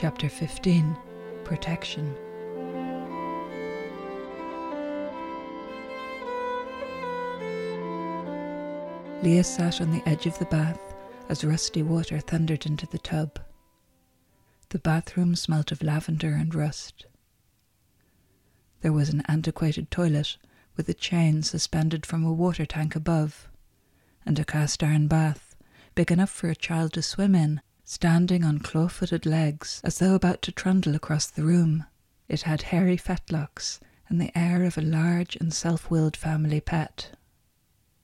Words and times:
Chapter 0.00 0.28
15 0.28 0.96
Protection. 1.42 2.14
Leah 9.24 9.42
sat 9.42 9.80
on 9.80 9.90
the 9.90 10.00
edge 10.06 10.26
of 10.26 10.38
the 10.38 10.44
bath 10.44 10.78
as 11.28 11.42
rusty 11.42 11.82
water 11.82 12.20
thundered 12.20 12.64
into 12.64 12.86
the 12.86 13.00
tub. 13.00 13.40
The 14.68 14.78
bathroom 14.78 15.34
smelt 15.34 15.72
of 15.72 15.82
lavender 15.82 16.30
and 16.30 16.54
rust. 16.54 17.06
There 18.82 18.92
was 18.92 19.08
an 19.08 19.24
antiquated 19.26 19.90
toilet 19.90 20.36
with 20.76 20.88
a 20.88 20.94
chain 20.94 21.42
suspended 21.42 22.06
from 22.06 22.24
a 22.24 22.32
water 22.32 22.66
tank 22.66 22.94
above, 22.94 23.48
and 24.24 24.38
a 24.38 24.44
cast 24.44 24.84
iron 24.84 25.08
bath, 25.08 25.56
big 25.96 26.12
enough 26.12 26.30
for 26.30 26.48
a 26.48 26.54
child 26.54 26.92
to 26.92 27.02
swim 27.02 27.34
in, 27.34 27.60
standing 27.90 28.44
on 28.44 28.58
claw 28.58 28.86
footed 28.86 29.24
legs 29.24 29.80
as 29.82 29.98
though 29.98 30.14
about 30.14 30.42
to 30.42 30.52
trundle 30.52 30.94
across 30.94 31.26
the 31.26 31.42
room. 31.42 31.86
It 32.28 32.42
had 32.42 32.60
hairy 32.60 32.98
fetlocks 32.98 33.80
and 34.10 34.20
the 34.20 34.36
air 34.38 34.64
of 34.64 34.76
a 34.76 34.82
large 34.82 35.36
and 35.36 35.54
self 35.54 35.90
willed 35.90 36.14
family 36.14 36.60
pet. 36.60 37.16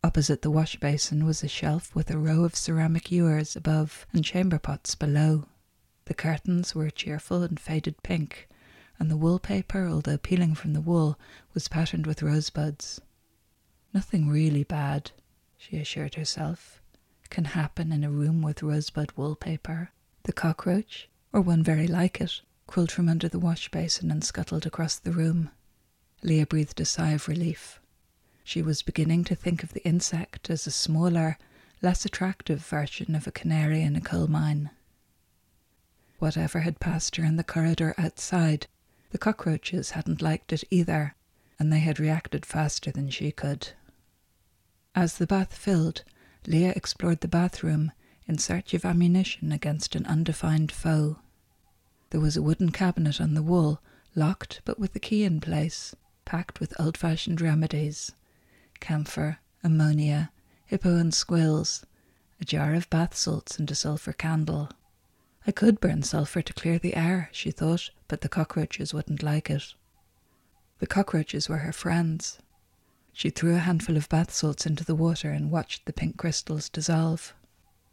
Opposite 0.03 0.41
the 0.41 0.51
wash 0.51 0.77
basin 0.77 1.27
was 1.27 1.45
a 1.45 1.49
shelf 1.49 1.95
with 1.95 2.11
a 2.11 2.17
row 2.17 2.45
of 2.45 2.57
ceramic 2.57 3.13
ewers 3.13 3.57
above 3.57 4.07
and 4.11 4.25
chamber 4.25 4.59
pots 4.59 4.95
below. 4.95 5.49
The 6.07 6.15
curtains 6.15 6.75
were 6.75 6.89
cheerful 6.89 7.43
and 7.43 7.61
faded 7.61 8.03
pink, 8.03 8.49
and 8.99 9.11
the 9.11 9.19
wallpaper, 9.19 9.87
although 9.87 10.17
peeling 10.17 10.55
from 10.55 10.73
the 10.73 10.81
wall, 10.81 11.19
was 11.53 11.69
patterned 11.69 12.07
with 12.07 12.23
rosebuds. 12.23 13.03
Nothing 13.93 14.31
really 14.31 14.65
bad, 14.65 15.11
she 15.59 15.77
assured 15.77 16.15
herself, 16.15 16.81
can 17.35 17.47
happen 17.47 17.91
in 17.91 18.05
a 18.05 18.11
room 18.13 18.43
with 18.43 18.63
rosebud 18.63 19.11
wallpaper. 19.17 19.91
The 20.23 20.33
cockroach, 20.33 21.09
or 21.33 21.41
one 21.41 21.65
very 21.65 21.89
like 21.89 22.21
it, 22.21 22.41
crawled 22.69 22.93
from 22.93 23.09
under 23.09 23.29
the 23.29 23.41
wash 23.41 23.69
basin 23.73 24.13
and 24.13 24.23
scuttled 24.23 24.67
across 24.67 25.01
the 25.01 25.11
room. 25.11 25.51
Leah 26.23 26.47
breathed 26.47 26.81
a 26.81 26.85
sigh 26.85 27.11
of 27.11 27.27
relief. 27.27 27.81
She 28.45 28.63
was 28.63 28.83
beginning 28.83 29.25
to 29.25 29.35
think 29.35 29.65
of 29.65 29.73
the 29.73 29.85
insect 29.85 30.49
as 30.49 30.65
a 30.69 30.71
smaller, 30.71 31.37
less 31.83 32.05
attractive 32.05 32.65
version 32.65 33.17
of 33.17 33.27
a 33.27 33.33
canary 33.33 33.83
in 33.83 33.97
a 33.97 34.01
coal 34.01 34.29
mine. 34.29 34.71
Whatever 36.21 36.61
had 36.61 36.79
passed 36.79 37.17
her 37.17 37.25
in 37.25 37.35
the 37.35 37.43
corridor 37.43 37.97
outside 37.99 38.69
the 39.11 39.19
cockroaches 39.19 39.91
hadn't 39.91 40.23
liked 40.23 40.53
it 40.53 40.63
either, 40.71 41.17
and 41.59 41.73
they 41.73 41.81
had 41.81 41.99
reacted 41.99 42.47
faster 42.47 42.93
than 42.93 43.11
she 43.11 43.33
could. 43.33 43.71
As 44.95 45.19
the 45.19 45.27
bath 45.27 45.53
filled, 45.53 46.05
Leah 46.47 46.73
explored 46.77 47.21
the 47.21 47.29
bathroom 47.29 47.93
in 48.27 48.39
search 48.39 48.75
of 48.75 48.85
ammunition 48.85 49.53
against 49.53 49.95
an 49.95 50.07
undefined 50.07 50.73
foe. 50.73 51.19
There 52.11 52.21
was 52.21 52.37
a 52.37 52.43
wooden 52.43 52.71
cabinet 52.71 53.21
on 53.21 53.35
the 53.35 53.43
wall, 53.43 53.81
locked 54.15 54.61
but 54.65 54.79
with 54.79 54.93
the 54.93 55.01
key 55.01 55.25
in 55.25 55.41
place, 55.41 55.95
packed 56.25 56.61
with 56.61 56.79
old 56.79 56.97
fashioned 56.97 57.41
remedies 57.41 58.13
camphor, 58.81 59.39
ammonia, 59.63 60.31
hippo 60.67 60.97
and 60.97 61.15
squills, 61.15 61.87
a 62.41 62.45
jar 62.45 62.75
of 62.75 62.91
bath 62.91 63.17
salts, 63.17 63.59
and 63.59 63.71
a 63.71 63.75
sulphur 63.75 64.13
candle. 64.13 64.71
I 65.47 65.53
could 65.53 65.81
burn 65.81 66.03
sulphur 66.03 66.43
to 66.43 66.53
clear 66.53 66.79
the 66.79 66.97
air, 66.97 67.29
she 67.33 67.51
thought, 67.51 67.91
but 68.09 68.21
the 68.21 68.29
cockroaches 68.29 68.93
wouldn't 68.93 69.23
like 69.23 69.51
it. 69.51 69.75
The 70.79 70.87
cockroaches 70.87 71.49
were 71.49 71.59
her 71.59 71.73
friends. 71.73 72.39
She 73.17 73.31
threw 73.31 73.55
a 73.55 73.61
handful 73.61 73.97
of 73.97 74.09
bath 74.09 74.35
salts 74.35 74.67
into 74.67 74.85
the 74.85 74.97
water 74.97 75.31
and 75.31 75.49
watched 75.49 75.87
the 75.87 75.93
pink 75.93 76.17
crystals 76.17 76.69
dissolve. 76.69 77.33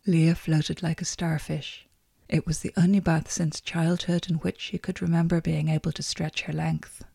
Leah 0.08 0.34
floated 0.34 0.82
like 0.82 1.00
a 1.00 1.06
starfish. 1.06 1.88
It 2.28 2.48
was 2.48 2.60
the 2.60 2.74
only 2.76 3.00
bath 3.00 3.32
since 3.32 3.62
childhood 3.62 4.28
in 4.28 4.38
which 4.38 4.60
she 4.60 4.80
could 4.80 5.00
remember 5.00 5.40
being 5.40 5.70
able 5.70 5.92
to 5.92 6.02
stretch 6.02 6.42
her 6.42 6.54
length. 6.54 7.06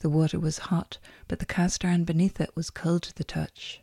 The 0.00 0.10
water 0.10 0.40
was 0.40 0.66
hot, 0.66 0.98
but 1.28 1.38
the 1.38 1.46
cast 1.46 1.84
iron 1.84 2.02
beneath 2.02 2.40
it 2.40 2.56
was 2.56 2.70
cold 2.70 3.04
to 3.04 3.14
the 3.14 3.22
touch. 3.22 3.82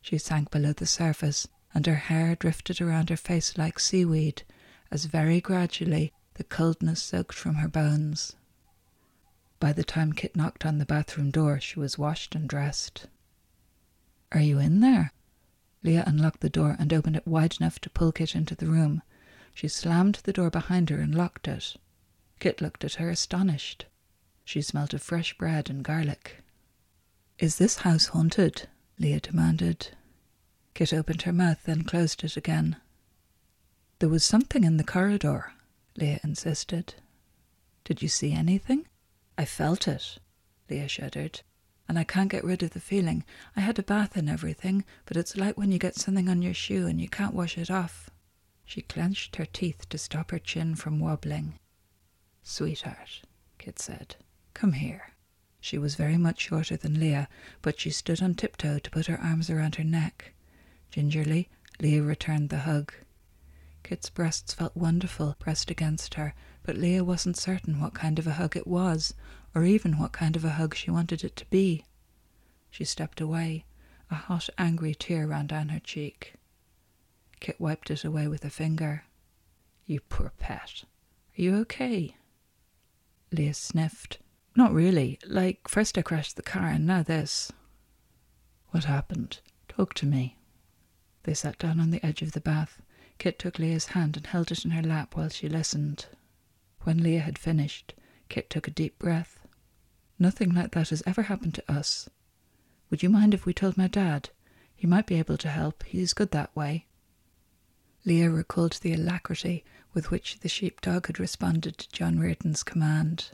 She 0.00 0.16
sank 0.16 0.50
below 0.50 0.72
the 0.72 0.86
surface, 0.86 1.46
and 1.74 1.84
her 1.84 1.96
hair 1.96 2.34
drifted 2.34 2.80
around 2.80 3.10
her 3.10 3.18
face 3.18 3.58
like 3.58 3.78
seaweed, 3.78 4.44
as 4.90 5.04
very 5.04 5.42
gradually 5.42 6.14
the 6.34 6.44
coldness 6.44 7.02
soaked 7.02 7.34
from 7.34 7.56
her 7.56 7.68
bones. 7.68 8.34
By 9.60 9.74
the 9.74 9.84
time 9.84 10.14
Kit 10.14 10.34
knocked 10.34 10.64
on 10.64 10.78
the 10.78 10.86
bathroom 10.86 11.30
door, 11.30 11.60
she 11.60 11.78
was 11.78 11.98
washed 11.98 12.34
and 12.34 12.48
dressed. 12.48 13.06
Are 14.32 14.40
you 14.40 14.58
in 14.58 14.80
there? 14.80 15.12
Leah 15.82 16.04
unlocked 16.06 16.40
the 16.40 16.48
door 16.48 16.76
and 16.78 16.92
opened 16.92 17.16
it 17.16 17.26
wide 17.26 17.56
enough 17.60 17.78
to 17.80 17.90
pull 17.90 18.10
Kit 18.10 18.34
into 18.34 18.54
the 18.54 18.66
room. 18.66 19.02
She 19.54 19.68
slammed 19.68 20.20
the 20.24 20.32
door 20.32 20.48
behind 20.48 20.88
her 20.88 20.98
and 20.98 21.14
locked 21.14 21.46
it. 21.46 21.76
Kit 22.38 22.62
looked 22.62 22.84
at 22.84 22.94
her 22.94 23.10
astonished. 23.10 23.84
She 24.46 24.62
smelt 24.62 24.94
of 24.94 25.02
fresh 25.02 25.36
bread 25.36 25.68
and 25.68 25.84
garlic. 25.84 26.42
Is 27.38 27.56
this 27.56 27.78
house 27.78 28.06
haunted? 28.06 28.66
Leah 28.98 29.20
demanded. 29.20 29.88
Kit 30.72 30.94
opened 30.94 31.22
her 31.22 31.32
mouth, 31.32 31.62
then 31.64 31.84
closed 31.84 32.24
it 32.24 32.36
again. 32.36 32.76
There 33.98 34.08
was 34.08 34.24
something 34.24 34.64
in 34.64 34.78
the 34.78 34.84
corridor, 34.84 35.52
Leah 35.96 36.20
insisted. 36.24 36.94
Did 37.84 38.00
you 38.00 38.08
see 38.08 38.32
anything? 38.32 38.86
I 39.36 39.44
felt 39.44 39.88
it, 39.88 40.18
Leah 40.68 40.88
shuddered. 40.88 41.40
And 41.88 41.98
I 41.98 42.04
can't 42.04 42.30
get 42.30 42.44
rid 42.44 42.62
of 42.62 42.70
the 42.70 42.80
feeling. 42.80 43.24
I 43.56 43.60
had 43.60 43.78
a 43.78 43.82
bath 43.82 44.16
and 44.16 44.30
everything, 44.30 44.84
but 45.06 45.16
it's 45.16 45.36
like 45.36 45.58
when 45.58 45.72
you 45.72 45.78
get 45.78 45.96
something 45.96 46.28
on 46.28 46.42
your 46.42 46.54
shoe 46.54 46.86
and 46.86 47.00
you 47.00 47.08
can't 47.08 47.34
wash 47.34 47.58
it 47.58 47.70
off. 47.70 48.10
She 48.64 48.82
clenched 48.82 49.36
her 49.36 49.46
teeth 49.46 49.88
to 49.88 49.98
stop 49.98 50.30
her 50.30 50.38
chin 50.38 50.76
from 50.76 51.00
wobbling. 51.00 51.58
Sweetheart, 52.44 53.22
Kit 53.58 53.80
said, 53.80 54.16
come 54.54 54.74
here. 54.74 55.10
She 55.60 55.76
was 55.76 55.96
very 55.96 56.16
much 56.16 56.40
shorter 56.40 56.76
than 56.76 57.00
Leah, 57.00 57.28
but 57.60 57.80
she 57.80 57.90
stood 57.90 58.22
on 58.22 58.34
tiptoe 58.34 58.78
to 58.78 58.90
put 58.90 59.06
her 59.06 59.20
arms 59.20 59.50
around 59.50 59.74
her 59.74 59.84
neck. 59.84 60.32
Gingerly, 60.90 61.48
Leah 61.80 62.02
returned 62.02 62.48
the 62.48 62.60
hug. 62.60 62.92
Kit's 63.82 64.10
breasts 64.10 64.54
felt 64.54 64.76
wonderful 64.76 65.34
pressed 65.38 65.70
against 65.70 66.14
her, 66.14 66.34
but 66.62 66.76
Leah 66.76 67.04
wasn't 67.04 67.36
certain 67.36 67.80
what 67.80 67.94
kind 67.94 68.18
of 68.18 68.26
a 68.26 68.32
hug 68.32 68.56
it 68.56 68.66
was, 68.66 69.14
or 69.54 69.64
even 69.64 69.98
what 69.98 70.12
kind 70.12 70.36
of 70.36 70.44
a 70.44 70.50
hug 70.50 70.74
she 70.74 70.90
wanted 70.90 71.24
it 71.24 71.36
to 71.36 71.46
be. 71.46 71.84
She 72.70 72.84
stepped 72.84 73.20
away. 73.20 73.64
A 74.10 74.14
hot, 74.14 74.48
angry 74.58 74.94
tear 74.94 75.26
ran 75.26 75.46
down 75.46 75.70
her 75.70 75.80
cheek. 75.80 76.34
Kit 77.40 77.60
wiped 77.60 77.90
it 77.90 78.04
away 78.04 78.28
with 78.28 78.44
a 78.44 78.50
finger. 78.50 79.04
You 79.86 80.00
poor 80.00 80.32
pet. 80.38 80.84
Are 81.38 81.42
you 81.42 81.56
okay? 81.58 82.16
Leah 83.32 83.54
sniffed. 83.54 84.18
Not 84.56 84.72
really. 84.72 85.18
Like, 85.26 85.68
first 85.68 85.96
I 85.96 86.02
crashed 86.02 86.36
the 86.36 86.42
car 86.42 86.66
and 86.66 86.86
now 86.86 87.02
this. 87.02 87.52
What 88.70 88.84
happened? 88.84 89.40
Talk 89.68 89.94
to 89.94 90.06
me. 90.06 90.36
They 91.22 91.34
sat 91.34 91.58
down 91.58 91.80
on 91.80 91.90
the 91.90 92.04
edge 92.04 92.22
of 92.22 92.32
the 92.32 92.40
bath. 92.40 92.80
Kit 93.20 93.38
took 93.38 93.58
Leah's 93.58 93.88
hand 93.88 94.16
and 94.16 94.26
held 94.26 94.50
it 94.50 94.64
in 94.64 94.70
her 94.70 94.82
lap 94.82 95.14
while 95.14 95.28
she 95.28 95.46
listened. 95.46 96.06
When 96.84 97.02
Leah 97.02 97.20
had 97.20 97.38
finished, 97.38 97.92
Kit 98.30 98.48
took 98.48 98.66
a 98.66 98.70
deep 98.70 98.98
breath. 98.98 99.46
Nothing 100.18 100.54
like 100.54 100.70
that 100.70 100.88
has 100.88 101.02
ever 101.04 101.24
happened 101.24 101.52
to 101.56 101.70
us. 101.70 102.08
Would 102.88 103.02
you 103.02 103.10
mind 103.10 103.34
if 103.34 103.44
we 103.44 103.52
told 103.52 103.76
my 103.76 103.88
dad? 103.88 104.30
He 104.74 104.86
might 104.86 105.06
be 105.06 105.16
able 105.16 105.36
to 105.36 105.50
help. 105.50 105.82
He's 105.82 106.14
good 106.14 106.30
that 106.30 106.56
way. 106.56 106.86
Leah 108.06 108.30
recalled 108.30 108.78
the 108.80 108.94
alacrity 108.94 109.66
with 109.92 110.10
which 110.10 110.40
the 110.40 110.48
sheepdog 110.48 111.06
had 111.06 111.20
responded 111.20 111.76
to 111.76 111.92
John 111.92 112.18
Reardon's 112.18 112.62
command. 112.62 113.32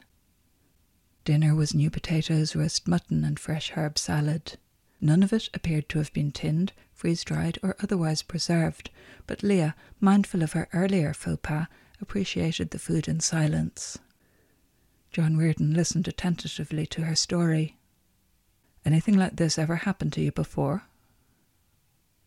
Dinner 1.23 1.55
was 1.55 1.73
new 1.73 1.89
potatoes, 1.89 2.57
roast 2.57 2.89
mutton, 2.89 3.23
and 3.23 3.39
fresh 3.39 3.71
herb 3.71 3.97
salad. 3.97 4.57
None 4.99 5.21
of 5.21 5.31
it 5.31 5.49
appeared 5.53 5.89
to 5.89 5.99
have 5.99 6.11
been 6.13 6.31
tinned, 6.31 6.73
freeze 6.93 7.23
dried, 7.23 7.59
or 7.61 7.75
otherwise 7.79 8.21
preserved, 8.23 8.89
but 9.27 9.43
Leah, 9.43 9.75
mindful 9.99 10.41
of 10.41 10.53
her 10.53 10.67
earlier 10.73 11.13
faux 11.13 11.39
pas, 11.43 11.67
appreciated 12.01 12.71
the 12.71 12.79
food 12.79 13.07
in 13.07 13.19
silence. 13.19 13.99
John 15.11 15.37
Reardon 15.37 15.73
listened 15.73 16.07
attentively 16.07 16.85
to 16.87 17.03
her 17.03 17.15
story. 17.15 17.77
Anything 18.85 19.15
like 19.17 19.35
this 19.35 19.57
ever 19.57 19.77
happened 19.77 20.13
to 20.13 20.21
you 20.21 20.31
before? 20.31 20.83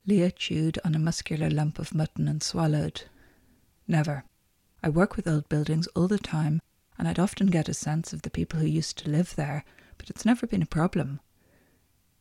Leah 0.07 0.31
chewed 0.31 0.79
on 0.85 0.95
a 0.95 0.99
muscular 0.99 1.51
lump 1.51 1.79
of 1.79 1.95
mutton 1.95 2.29
and 2.29 2.43
swallowed. 2.43 3.03
Never. 3.87 4.25
I 4.83 4.89
work 4.89 5.17
with 5.17 5.29
old 5.29 5.49
buildings 5.49 5.87
all 5.89 6.09
the 6.09 6.19
time, 6.19 6.61
and 6.99 7.07
I'd 7.07 7.19
often 7.19 7.49
get 7.49 7.69
a 7.69 7.75
sense 7.75 8.13
of 8.13 8.23
the 8.23 8.31
people 8.31 8.61
who 8.61 8.67
used 8.67 8.99
to 8.99 9.11
live 9.11 9.37
there, 9.37 9.65
but 9.99 10.11
it's 10.11 10.25
never 10.25 10.47
been 10.47 10.63
a 10.63 10.67
problem. 10.67 11.21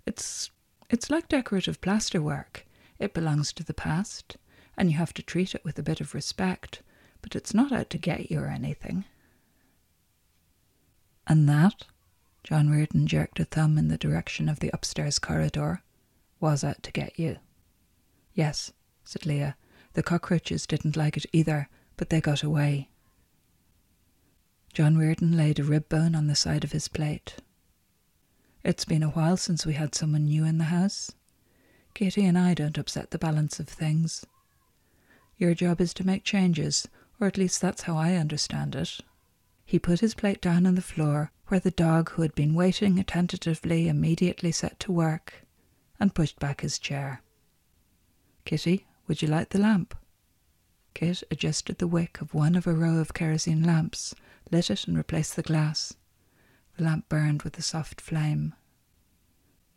It's 0.09 0.49
it's 0.89 1.11
like 1.11 1.29
decorative 1.29 1.81
plasterwork. 1.81 2.63
It 2.97 3.13
belongs 3.13 3.53
to 3.53 3.63
the 3.63 3.75
past, 3.75 4.37
and 4.75 4.89
you 4.89 4.97
have 4.97 5.13
to 5.13 5.21
treat 5.21 5.53
it 5.53 5.63
with 5.63 5.77
a 5.77 5.83
bit 5.83 6.01
of 6.01 6.15
respect, 6.15 6.81
but 7.21 7.35
it's 7.35 7.53
not 7.53 7.71
out 7.71 7.91
to 7.91 7.99
get 7.99 8.31
you 8.31 8.39
or 8.39 8.47
anything. 8.47 9.05
And 11.27 11.47
that, 11.47 11.85
John 12.43 12.71
Reardon 12.71 13.05
jerked 13.05 13.39
a 13.39 13.45
thumb 13.45 13.77
in 13.77 13.89
the 13.89 13.99
direction 13.99 14.49
of 14.49 14.61
the 14.61 14.71
upstairs 14.73 15.19
corridor, 15.19 15.83
was 16.39 16.63
out 16.63 16.81
to 16.81 16.91
get 16.91 17.19
you. 17.19 17.37
Yes, 18.33 18.73
said 19.03 19.27
Leah. 19.27 19.57
The 19.93 20.01
cockroaches 20.01 20.65
didn't 20.65 20.97
like 20.97 21.17
it 21.17 21.27
either, 21.31 21.69
but 21.97 22.09
they 22.09 22.19
got 22.19 22.41
away. 22.41 22.89
John 24.73 24.97
Reardon 24.97 25.37
laid 25.37 25.59
a 25.59 25.63
rib 25.63 25.87
bone 25.87 26.15
on 26.15 26.25
the 26.25 26.35
side 26.35 26.63
of 26.63 26.71
his 26.71 26.87
plate. 26.87 27.35
It's 28.63 28.85
been 28.85 29.03
a 29.03 29.09
while 29.09 29.37
since 29.37 29.65
we 29.65 29.73
had 29.73 29.95
someone 29.95 30.25
new 30.25 30.43
in 30.43 30.57
the 30.57 30.65
house. 30.65 31.11
Kitty 31.93 32.25
and 32.25 32.37
I 32.37 32.53
don't 32.53 32.77
upset 32.77 33.11
the 33.11 33.17
balance 33.17 33.59
of 33.59 33.69
things. 33.69 34.25
Your 35.37 35.53
job 35.53 35.79
is 35.79 35.93
to 35.95 36.05
make 36.05 36.23
changes, 36.25 36.87
or 37.19 37.27
at 37.27 37.37
least 37.37 37.61
that's 37.61 37.83
how 37.83 37.95
I 37.95 38.15
understand 38.15 38.75
it. 38.75 38.99
He 39.65 39.79
put 39.79 40.01
his 40.01 40.13
plate 40.13 40.41
down 40.41 40.65
on 40.65 40.75
the 40.75 40.81
floor, 40.81 41.31
where 41.47 41.59
the 41.59 41.71
dog 41.71 42.11
who 42.11 42.21
had 42.21 42.35
been 42.35 42.53
waiting 42.53 42.99
attentively 42.99 43.87
immediately 43.87 44.51
set 44.51 44.79
to 44.81 44.91
work, 44.91 45.45
and 45.99 46.13
pushed 46.13 46.39
back 46.39 46.61
his 46.61 46.79
chair. 46.79 47.21
Kitty, 48.43 48.87
would 49.07 49.21
you 49.21 49.27
light 49.27 49.51
the 49.51 49.59
lamp? 49.59 49.95
Kit 50.93 51.23
adjusted 51.31 51.77
the 51.77 51.87
wick 51.87 52.19
of 52.19 52.33
one 52.33 52.55
of 52.55 52.67
a 52.67 52.73
row 52.73 52.97
of 52.97 53.13
kerosene 53.13 53.63
lamps, 53.63 54.13
lit 54.51 54.69
it, 54.69 54.85
and 54.85 54.97
replaced 54.97 55.35
the 55.35 55.43
glass. 55.43 55.93
The 56.79 56.85
lamp 56.85 57.09
burned 57.09 57.41
with 57.41 57.59
a 57.59 57.61
soft 57.61 57.99
flame. 57.99 58.55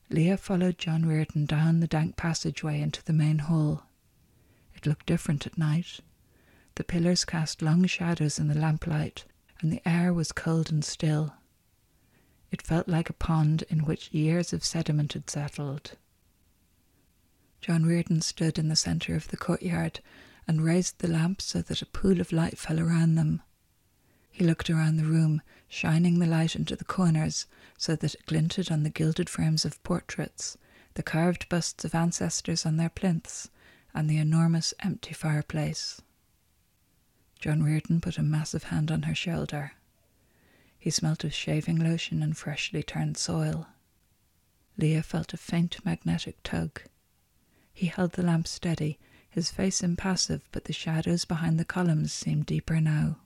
Leah 0.09 0.37
followed 0.37 0.79
John 0.79 1.05
Reardon 1.05 1.47
down 1.47 1.81
the 1.81 1.89
dank 1.89 2.17
passageway 2.17 2.81
into 2.81 3.03
the 3.03 3.13
main 3.13 3.41
hall. 3.41 3.87
It 4.77 4.87
looked 4.87 5.07
different 5.07 5.45
at 5.45 5.59
night. 5.59 5.99
The 6.77 6.85
pillars 6.85 7.25
cast 7.25 7.61
long 7.61 7.87
shadows 7.87 8.39
in 8.39 8.47
the 8.47 8.55
lamplight, 8.55 9.25
and 9.61 9.73
the 9.73 9.83
air 9.85 10.15
was 10.15 10.31
cold 10.31 10.71
and 10.71 10.85
still. 10.85 11.35
It 12.53 12.63
felt 12.63 12.87
like 12.87 13.11
a 13.11 13.15
pond 13.15 13.65
in 13.69 13.81
which 13.81 14.13
years 14.13 14.53
of 14.53 14.65
sediment 14.65 15.15
had 15.15 15.29
settled. 15.29 15.97
John 17.61 17.85
Reardon 17.85 18.21
stood 18.21 18.61
in 18.61 18.69
the 18.69 18.77
centre 18.77 19.17
of 19.17 19.27
the 19.27 19.37
courtyard 19.37 19.99
and 20.47 20.63
raised 20.63 21.01
the 21.01 21.09
lamp 21.09 21.43
so 21.43 21.63
that 21.63 21.83
a 21.83 21.87
pool 21.87 22.21
of 22.21 22.31
light 22.31 22.59
fell 22.59 22.79
around 22.79 23.17
them. 23.17 23.43
He 24.33 24.45
looked 24.45 24.71
around 24.71 24.97
the 24.97 25.05
room, 25.05 25.43
shining 25.69 26.19
the 26.19 26.27
light 26.27 26.57
into 26.57 26.75
the 26.75 26.87
corners 26.87 27.47
so 27.77 27.95
that 27.95 28.15
it 28.15 28.27
glinted 28.27 28.73
on 28.73 28.83
the 28.83 28.91
gilded 28.91 29.29
frames 29.29 29.65
of 29.67 29.83
portraits, 29.83 30.57
the 30.95 31.03
carved 31.03 31.49
busts 31.51 31.85
of 31.85 31.95
ancestors 31.95 32.65
on 32.65 32.79
their 32.79 32.89
plinths, 32.89 33.51
and 33.95 34.09
the 34.09 34.17
enormous 34.17 34.73
empty 34.81 35.13
fireplace. 35.13 36.01
John 37.39 37.63
Reardon 37.63 38.01
put 38.01 38.17
a 38.17 38.23
massive 38.23 38.65
hand 38.65 38.91
on 38.91 39.03
her 39.03 39.15
shoulder. 39.15 39.73
He 40.79 40.91
smelt 40.91 41.25
of 41.25 41.35
shaving 41.35 41.77
lotion 41.79 42.23
and 42.23 42.37
freshly 42.37 42.83
turned 42.83 43.19
soil. 43.19 43.67
Leah 44.79 45.03
felt 45.03 45.35
a 45.35 45.37
faint 45.37 45.85
magnetic 45.85 46.43
tug. 46.43 46.81
He 47.73 47.87
held 47.87 48.13
the 48.13 48.23
lamp 48.23 48.47
steady, 48.47 48.99
his 49.29 49.51
face 49.51 49.83
impassive, 49.83 50.49
but 50.53 50.65
the 50.65 50.73
shadows 50.73 51.25
behind 51.25 51.59
the 51.61 51.65
columns 51.65 52.13
seemed 52.13 52.47
deeper 52.47 52.81
now. 52.81 53.19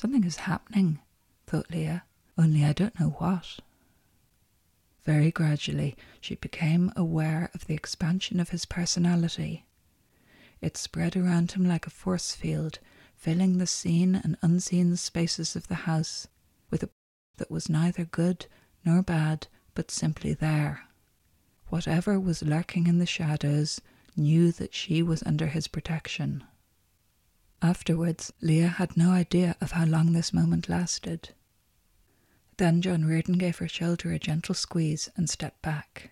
Something 0.00 0.24
is 0.24 0.36
happening, 0.36 0.98
thought 1.46 1.70
Leah, 1.70 2.04
only 2.38 2.64
I 2.64 2.72
don't 2.72 2.98
know 2.98 3.10
what. 3.18 3.58
Very 5.04 5.30
gradually, 5.30 5.94
she 6.22 6.36
became 6.36 6.90
aware 6.96 7.50
of 7.52 7.66
the 7.66 7.74
expansion 7.74 8.40
of 8.40 8.48
his 8.48 8.64
personality. 8.64 9.66
It 10.62 10.78
spread 10.78 11.18
around 11.18 11.52
him 11.52 11.66
like 11.66 11.86
a 11.86 11.90
force 11.90 12.34
field, 12.34 12.78
filling 13.14 13.58
the 13.58 13.66
seen 13.66 14.14
and 14.14 14.38
unseen 14.40 14.96
spaces 14.96 15.54
of 15.54 15.68
the 15.68 15.84
house 15.84 16.26
with 16.70 16.82
a 16.82 16.88
that 17.36 17.50
was 17.50 17.68
neither 17.68 18.06
good 18.06 18.46
nor 18.86 19.02
bad, 19.02 19.48
but 19.74 19.90
simply 19.90 20.32
there. 20.32 20.88
Whatever 21.68 22.18
was 22.18 22.42
lurking 22.42 22.86
in 22.86 23.00
the 23.00 23.04
shadows 23.04 23.82
knew 24.16 24.50
that 24.50 24.72
she 24.72 25.02
was 25.02 25.22
under 25.24 25.48
his 25.48 25.68
protection. 25.68 26.42
Afterwards, 27.62 28.32
Leah 28.40 28.68
had 28.68 28.96
no 28.96 29.10
idea 29.10 29.54
of 29.60 29.72
how 29.72 29.84
long 29.84 30.12
this 30.12 30.32
moment 30.32 30.68
lasted. 30.68 31.30
Then 32.56 32.80
John 32.80 33.04
Reardon 33.04 33.38
gave 33.38 33.58
her 33.58 33.68
shoulder 33.68 34.12
a 34.12 34.18
gentle 34.18 34.54
squeeze 34.54 35.10
and 35.16 35.28
stepped 35.28 35.60
back. 35.62 36.10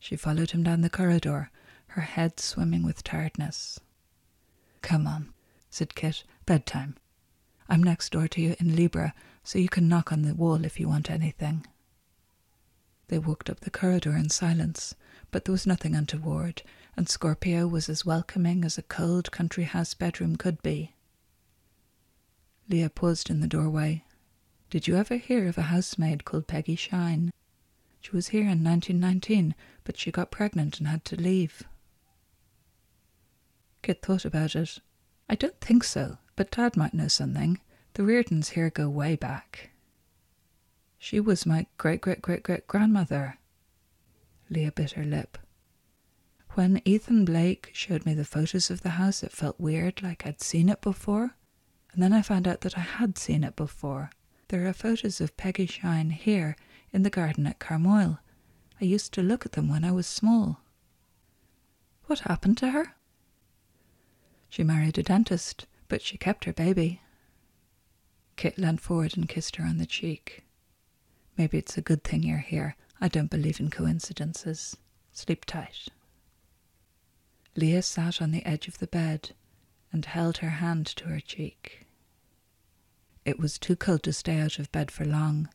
She 0.00 0.16
followed 0.16 0.50
him 0.50 0.64
down 0.64 0.80
the 0.80 0.90
corridor, 0.90 1.50
her 1.88 2.02
head 2.02 2.40
swimming 2.40 2.82
with 2.82 3.04
tiredness. 3.04 3.78
Come 4.80 5.06
on, 5.06 5.32
said 5.70 5.94
Kit. 5.94 6.24
Bedtime. 6.44 6.96
I'm 7.68 7.82
next 7.82 8.10
door 8.10 8.26
to 8.28 8.40
you 8.40 8.56
in 8.58 8.74
Libra, 8.74 9.14
so 9.44 9.58
you 9.58 9.68
can 9.68 9.88
knock 9.88 10.10
on 10.10 10.22
the 10.22 10.34
wall 10.34 10.64
if 10.64 10.80
you 10.80 10.88
want 10.88 11.10
anything. 11.10 11.66
They 13.08 13.18
walked 13.18 13.48
up 13.48 13.60
the 13.60 13.70
corridor 13.70 14.16
in 14.16 14.28
silence, 14.28 14.94
but 15.30 15.44
there 15.44 15.52
was 15.52 15.66
nothing 15.66 15.94
untoward, 15.94 16.62
and 16.96 17.08
Scorpio 17.08 17.66
was 17.66 17.88
as 17.88 18.04
welcoming 18.04 18.64
as 18.64 18.76
a 18.76 18.82
cold 18.82 19.30
country 19.32 19.64
house 19.64 19.94
bedroom 19.94 20.36
could 20.36 20.62
be. 20.62 20.94
Leah 22.68 22.90
paused 22.90 23.30
in 23.30 23.40
the 23.40 23.46
doorway. 23.46 24.04
Did 24.70 24.86
you 24.86 24.96
ever 24.96 25.16
hear 25.16 25.48
of 25.48 25.58
a 25.58 25.62
housemaid 25.62 26.24
called 26.24 26.46
Peggy 26.46 26.76
Shine? 26.76 27.30
She 28.00 28.10
was 28.10 28.28
here 28.28 28.42
in 28.42 28.64
1919, 28.64 29.54
but 29.84 29.96
she 29.96 30.10
got 30.10 30.30
pregnant 30.30 30.78
and 30.78 30.88
had 30.88 31.04
to 31.06 31.16
leave. 31.16 31.62
Kit 33.82 34.02
thought 34.02 34.24
about 34.24 34.56
it. 34.56 34.78
I 35.28 35.34
don't 35.34 35.60
think 35.60 35.84
so, 35.84 36.18
but 36.36 36.50
Dad 36.50 36.76
might 36.76 36.94
know 36.94 37.08
something. 37.08 37.60
The 37.94 38.04
Reardons 38.04 38.50
here 38.50 38.70
go 38.70 38.88
way 38.88 39.16
back. 39.16 39.70
She 40.98 41.20
was 41.20 41.44
my 41.44 41.66
great 41.78 42.00
great 42.00 42.22
great 42.22 42.42
great 42.42 42.66
grandmother. 42.66 43.38
Leah 44.48 44.72
bit 44.72 44.92
her 44.92 45.04
lip. 45.04 45.36
When 46.54 46.82
Ethan 46.84 47.24
Blake 47.24 47.70
showed 47.72 48.04
me 48.04 48.12
the 48.12 48.26
photos 48.26 48.70
of 48.70 48.82
the 48.82 48.90
house, 48.90 49.22
it 49.22 49.32
felt 49.32 49.58
weird, 49.58 50.02
like 50.02 50.26
I'd 50.26 50.42
seen 50.42 50.68
it 50.68 50.82
before. 50.82 51.34
And 51.92 52.02
then 52.02 52.12
I 52.12 52.20
found 52.20 52.46
out 52.46 52.60
that 52.60 52.76
I 52.76 52.82
had 52.82 53.16
seen 53.16 53.42
it 53.42 53.56
before. 53.56 54.10
There 54.48 54.66
are 54.68 54.74
photos 54.74 55.18
of 55.22 55.36
Peggy 55.38 55.64
Shine 55.64 56.10
here 56.10 56.56
in 56.92 57.04
the 57.04 57.10
garden 57.10 57.46
at 57.46 57.58
Carmoyle. 57.58 58.18
I 58.82 58.84
used 58.84 59.14
to 59.14 59.22
look 59.22 59.46
at 59.46 59.52
them 59.52 59.70
when 59.70 59.82
I 59.82 59.92
was 59.92 60.06
small. 60.06 60.60
What 62.04 62.20
happened 62.20 62.58
to 62.58 62.70
her? 62.70 62.96
She 64.50 64.62
married 64.62 64.98
a 64.98 65.02
dentist, 65.02 65.66
but 65.88 66.02
she 66.02 66.18
kept 66.18 66.44
her 66.44 66.52
baby. 66.52 67.00
Kit 68.36 68.58
leant 68.58 68.82
forward 68.82 69.16
and 69.16 69.26
kissed 69.26 69.56
her 69.56 69.64
on 69.64 69.78
the 69.78 69.86
cheek. 69.86 70.44
Maybe 71.38 71.56
it's 71.56 71.78
a 71.78 71.82
good 71.82 72.04
thing 72.04 72.22
you're 72.22 72.38
here. 72.38 72.76
I 73.00 73.08
don't 73.08 73.30
believe 73.30 73.58
in 73.58 73.70
coincidences. 73.70 74.76
Sleep 75.12 75.46
tight. 75.46 75.88
Leah 77.54 77.82
sat 77.82 78.22
on 78.22 78.30
the 78.30 78.44
edge 78.46 78.66
of 78.66 78.78
the 78.78 78.86
bed 78.86 79.34
and 79.92 80.06
held 80.06 80.38
her 80.38 80.50
hand 80.50 80.86
to 80.86 81.04
her 81.04 81.20
cheek. 81.20 81.86
It 83.24 83.38
was 83.38 83.58
too 83.58 83.76
cold 83.76 84.02
to 84.04 84.12
stay 84.12 84.40
out 84.40 84.58
of 84.58 84.72
bed 84.72 84.90
for 84.90 85.04
long. 85.04 85.48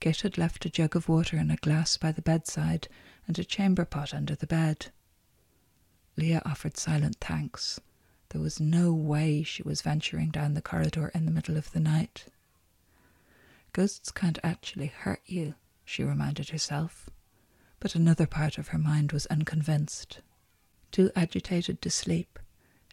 Kit 0.00 0.20
had 0.20 0.38
left 0.38 0.64
a 0.64 0.70
jug 0.70 0.94
of 0.94 1.08
water 1.08 1.36
and 1.36 1.50
a 1.50 1.56
glass 1.56 1.96
by 1.96 2.12
the 2.12 2.22
bedside 2.22 2.88
and 3.26 3.38
a 3.38 3.44
chamber 3.44 3.84
pot 3.84 4.14
under 4.14 4.34
the 4.34 4.46
bed. 4.46 4.86
Leah 6.16 6.42
offered 6.44 6.76
silent 6.76 7.16
thanks. 7.20 7.80
There 8.28 8.40
was 8.40 8.60
no 8.60 8.92
way 8.92 9.42
she 9.42 9.62
was 9.62 9.82
venturing 9.82 10.30
down 10.30 10.54
the 10.54 10.62
corridor 10.62 11.10
in 11.14 11.26
the 11.26 11.32
middle 11.32 11.56
of 11.56 11.72
the 11.72 11.80
night. 11.80 12.26
Ghosts 13.72 14.10
can't 14.10 14.38
actually 14.42 14.86
hurt 14.86 15.22
you, 15.26 15.54
she 15.84 16.04
reminded 16.04 16.50
herself, 16.50 17.10
but 17.80 17.94
another 17.94 18.26
part 18.26 18.58
of 18.58 18.68
her 18.68 18.78
mind 18.78 19.12
was 19.12 19.26
unconvinced. 19.26 20.20
Too 20.92 21.10
agitated 21.16 21.80
to 21.80 21.90
sleep, 21.90 22.38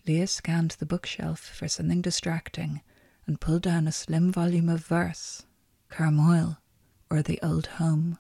Leah 0.08 0.28
scanned 0.28 0.72
the 0.72 0.86
bookshelf 0.86 1.42
for 1.42 1.68
something 1.68 2.02
distracting 2.02 2.82
and 3.28 3.42
pulled 3.42 3.64
down 3.64 3.88
a 3.88 3.92
slim 3.92 4.32
volume 4.32 4.70
of 4.70 4.86
verse, 4.86 5.44
Carmoyle, 5.90 6.60
or 7.12 7.22
The 7.22 7.40
Old 7.44 7.68
Home. 7.68 8.18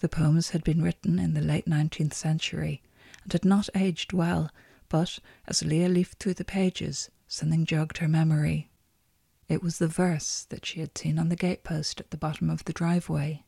The 0.00 0.08
poems 0.08 0.50
had 0.50 0.64
been 0.64 0.82
written 0.82 1.20
in 1.20 1.34
the 1.34 1.40
late 1.40 1.68
nineteenth 1.68 2.12
century 2.12 2.82
and 3.22 3.32
had 3.32 3.44
not 3.44 3.68
aged 3.76 4.12
well, 4.12 4.50
but 4.88 5.20
as 5.46 5.64
Leah 5.64 5.88
leafed 5.88 6.18
through 6.18 6.34
the 6.34 6.44
pages, 6.44 7.08
something 7.28 7.66
jogged 7.66 7.98
her 7.98 8.08
memory. 8.08 8.68
It 9.48 9.62
was 9.62 9.78
the 9.78 9.86
verse 9.86 10.44
that 10.48 10.66
she 10.66 10.80
had 10.80 10.98
seen 10.98 11.20
on 11.20 11.28
the 11.28 11.36
gatepost 11.36 12.00
at 12.00 12.10
the 12.10 12.16
bottom 12.16 12.50
of 12.50 12.64
the 12.64 12.72
driveway. 12.72 13.44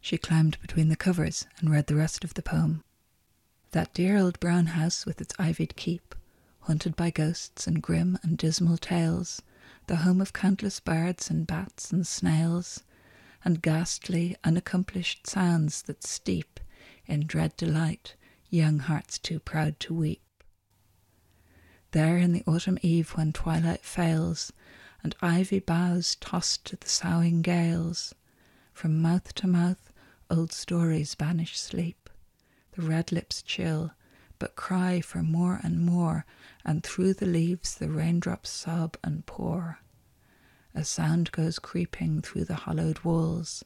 She 0.00 0.16
climbed 0.16 0.58
between 0.62 0.88
the 0.88 0.96
covers 0.96 1.46
and 1.58 1.70
read 1.70 1.88
the 1.88 1.94
rest 1.94 2.24
of 2.24 2.32
the 2.32 2.42
poem. 2.42 2.83
That 3.74 3.92
dear 3.92 4.16
old 4.16 4.38
brown 4.38 4.66
house 4.66 5.04
with 5.04 5.20
its 5.20 5.34
ivied 5.36 5.74
keep, 5.74 6.14
haunted 6.60 6.94
by 6.94 7.10
ghosts 7.10 7.66
and 7.66 7.82
grim 7.82 8.16
and 8.22 8.38
dismal 8.38 8.76
tales, 8.78 9.42
the 9.88 9.96
home 9.96 10.20
of 10.20 10.32
countless 10.32 10.78
birds 10.78 11.28
and 11.28 11.44
bats 11.44 11.90
and 11.90 12.06
snails, 12.06 12.84
and 13.44 13.60
ghastly, 13.60 14.36
unaccomplished 14.44 15.26
sounds 15.26 15.82
that 15.82 16.04
steep 16.04 16.60
in 17.06 17.26
dread 17.26 17.56
delight 17.56 18.14
young 18.48 18.78
hearts 18.78 19.18
too 19.18 19.40
proud 19.40 19.80
to 19.80 19.92
weep. 19.92 20.22
There 21.90 22.16
in 22.16 22.32
the 22.32 22.44
autumn 22.46 22.78
eve 22.80 23.10
when 23.16 23.32
twilight 23.32 23.82
fails, 23.82 24.52
and 25.02 25.16
ivy 25.20 25.58
boughs 25.58 26.14
tossed 26.20 26.64
to 26.66 26.76
the 26.76 26.88
soughing 26.88 27.42
gales, 27.42 28.14
from 28.72 29.02
mouth 29.02 29.34
to 29.34 29.48
mouth 29.48 29.92
old 30.30 30.52
stories 30.52 31.16
banish 31.16 31.58
sleep 31.58 32.03
the 32.76 32.82
red 32.82 33.12
lips 33.12 33.42
chill, 33.42 33.92
but 34.38 34.56
cry 34.56 35.00
for 35.00 35.22
more 35.22 35.60
and 35.62 35.80
more, 35.80 36.26
and 36.64 36.82
through 36.82 37.14
the 37.14 37.26
leaves 37.26 37.74
the 37.76 37.88
raindrops 37.88 38.50
sob 38.50 38.96
and 39.02 39.24
pour. 39.26 39.78
a 40.74 40.84
sound 40.84 41.30
goes 41.32 41.58
creeping 41.58 42.20
through 42.20 42.44
the 42.44 42.54
hollowed 42.66 42.98
walls. 43.00 43.64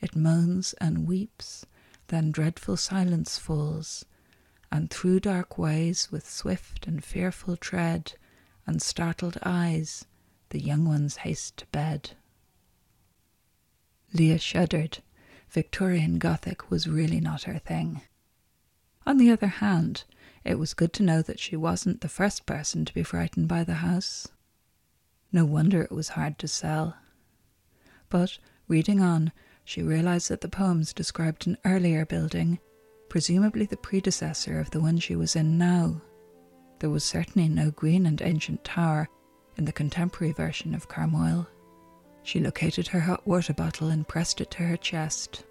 It 0.00 0.14
moans 0.14 0.72
and 0.80 1.06
weeps, 1.06 1.66
then 2.08 2.30
dreadful 2.30 2.76
silence 2.76 3.38
falls, 3.38 4.04
and 4.70 4.90
through 4.90 5.20
dark 5.20 5.58
ways 5.58 6.10
with 6.12 6.28
swift 6.30 6.86
and 6.86 7.04
fearful 7.04 7.56
tread 7.56 8.12
and 8.66 8.80
startled 8.80 9.38
eyes 9.42 10.04
the 10.50 10.62
young 10.62 10.84
ones 10.84 11.16
haste 11.16 11.56
to 11.56 11.66
bed. 11.66 12.12
Leah 14.12 14.38
shuddered. 14.38 14.98
Victorian 15.50 16.18
Gothic 16.18 16.70
was 16.70 16.86
really 16.86 17.20
not 17.20 17.42
her 17.42 17.58
thing. 17.58 18.02
On 19.06 19.18
the 19.18 19.30
other 19.30 19.46
hand, 19.46 20.04
it 20.44 20.58
was 20.58 20.74
good 20.74 20.92
to 20.94 21.02
know 21.02 21.22
that 21.22 21.40
she 21.40 21.56
wasn't 21.56 22.00
the 22.00 22.08
first 22.08 22.46
person 22.46 22.84
to 22.84 22.94
be 22.94 23.02
frightened 23.02 23.48
by 23.48 23.64
the 23.64 23.74
house. 23.74 24.28
No 25.32 25.44
wonder 25.44 25.82
it 25.82 25.92
was 25.92 26.10
hard 26.10 26.38
to 26.38 26.48
sell. 26.48 26.96
But, 28.08 28.38
reading 28.68 29.00
on, 29.00 29.32
she 29.64 29.82
realized 29.82 30.28
that 30.28 30.40
the 30.40 30.48
poems 30.48 30.92
described 30.92 31.46
an 31.46 31.58
earlier 31.64 32.04
building, 32.04 32.58
presumably 33.08 33.66
the 33.66 33.76
predecessor 33.76 34.58
of 34.60 34.70
the 34.70 34.80
one 34.80 34.98
she 34.98 35.16
was 35.16 35.34
in 35.34 35.58
now. 35.58 36.00
There 36.78 36.90
was 36.90 37.04
certainly 37.04 37.48
no 37.48 37.70
green 37.70 38.06
and 38.06 38.20
ancient 38.20 38.64
tower 38.64 39.08
in 39.56 39.64
the 39.64 39.72
contemporary 39.72 40.32
version 40.32 40.74
of 40.74 40.88
Carmoyle. 40.88 41.46
She 42.22 42.40
located 42.40 42.88
her 42.88 43.00
hot 43.00 43.26
water 43.26 43.52
bottle 43.52 43.88
and 43.88 44.08
pressed 44.08 44.40
it 44.40 44.50
to 44.52 44.62
her 44.62 44.76
chest. 44.76 45.44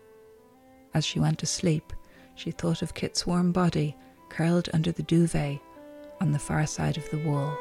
As 0.93 1.05
she 1.05 1.19
went 1.19 1.39
to 1.39 1.45
sleep, 1.45 1.93
she 2.35 2.51
thought 2.51 2.81
of 2.81 2.93
Kit's 2.93 3.25
warm 3.25 3.51
body 3.51 3.95
curled 4.29 4.69
under 4.73 4.91
the 4.91 5.03
duvet 5.03 5.59
on 6.21 6.31
the 6.31 6.39
far 6.39 6.65
side 6.65 6.97
of 6.97 7.09
the 7.09 7.19
wall. 7.19 7.57